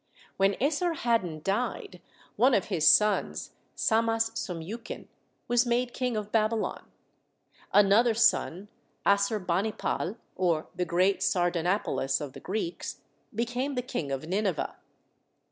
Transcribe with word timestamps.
When 0.35 0.55
Esarhaddon 0.55 1.43
died, 1.43 2.01
one 2.35 2.55
of 2.55 2.65
his 2.73 2.87
sons, 2.87 3.51
Samas 3.75 4.31
sum 4.35 4.59
yukin, 4.59 5.07
was 5.47 5.67
made 5.67 5.93
King 5.93 6.17
of 6.17 6.31
Babylon. 6.31 6.87
Another 7.71 8.15
son, 8.15 8.69
Assurbanipal, 9.05 10.17
or 10.35 10.69
the 10.73 10.85
great 10.85 11.19
Sardanapalus 11.21 12.19
of 12.19 12.33
the 12.33 12.39
Greeks, 12.39 13.01
became 13.35 13.75
the 13.75 13.83
King 13.83 14.11
of 14.11 14.25
Nineveh. 14.27 14.75